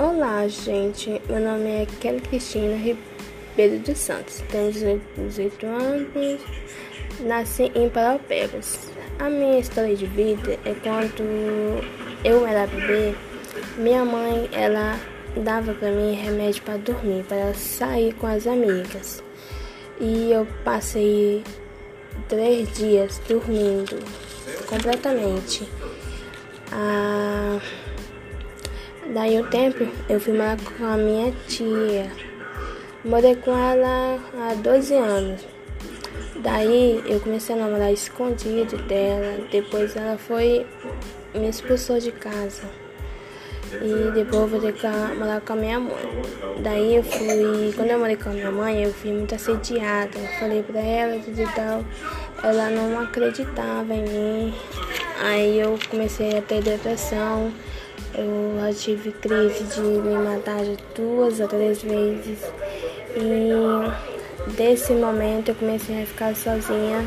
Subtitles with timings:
[0.00, 1.20] Olá, gente.
[1.28, 4.42] Meu nome é Kelly Cristina Ribeiro dos Santos.
[4.50, 4.72] Tenho
[5.14, 6.40] 18 anos.
[7.20, 8.90] Nasci em Paraupebas.
[9.18, 11.84] A minha história de vida é quando
[12.24, 13.14] eu era bebê,
[13.76, 14.98] minha mãe ela
[15.36, 19.22] dava para mim remédio para dormir, para sair com as amigas.
[20.00, 21.44] E eu passei
[22.26, 23.98] três dias dormindo
[24.66, 25.68] completamente.
[26.72, 27.60] Ah,
[29.06, 32.10] Daí o tempo eu fui morar com a minha tia.
[33.04, 35.46] Morei com ela há 12 anos.
[36.36, 39.46] Daí eu comecei a namorar escondido dela.
[39.50, 40.66] Depois ela foi
[41.34, 42.62] me expulsou de casa.
[43.72, 44.74] E depois eu vou ter
[45.16, 45.94] morar com a minha mãe.
[46.60, 50.18] Daí eu fui, quando eu morei com a minha mãe, eu fui muito assediada.
[50.18, 51.84] Eu falei pra ela tudo e tal.
[52.42, 54.54] Ela não acreditava em mim.
[55.20, 57.52] Aí eu comecei a ter depressão.
[58.14, 62.38] Eu tive crise de me matar de duas a três vezes.
[63.16, 67.06] E desse momento eu comecei a ficar sozinha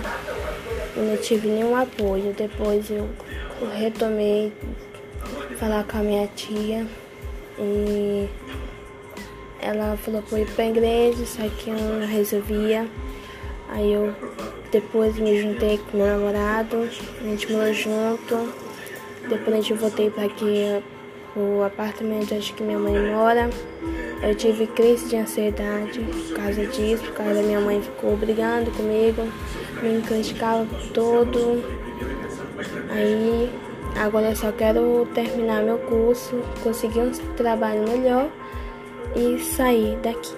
[0.95, 2.33] e não tive nenhum apoio.
[2.37, 3.07] Depois eu
[3.75, 4.51] retomei
[5.57, 6.85] falar com a minha tia
[7.59, 8.27] e
[9.61, 12.87] ela falou para ir pra igreja, só que eu não resolvia.
[13.69, 14.13] Aí eu
[14.71, 16.89] depois me juntei com meu namorado,
[17.21, 18.53] a gente morou junto.
[19.29, 20.83] Depois a gente voltei para aqui
[21.35, 23.49] o apartamento onde minha mãe mora.
[24.21, 28.71] Eu tive crise de ansiedade por causa disso, por causa da minha mãe ficou brigando
[28.71, 29.23] comigo,
[29.81, 31.61] me criticava todo.
[32.89, 33.51] Aí
[33.97, 38.29] agora eu só quero terminar meu curso, conseguir um trabalho melhor
[39.15, 40.33] e sair daqui.